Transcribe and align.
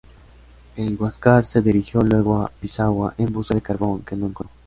El 0.77 0.97
"Huáscar" 0.99 1.45
se 1.45 1.61
dirigió 1.61 2.01
luego 2.01 2.41
a 2.41 2.47
Pisagua 2.47 3.13
en 3.19 3.31
busca 3.31 3.53
de 3.53 3.61
carbón 3.61 4.01
que 4.01 4.15
no 4.15 4.25
encontró. 4.25 4.49